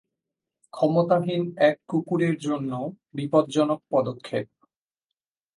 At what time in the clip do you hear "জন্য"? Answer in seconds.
2.37-2.71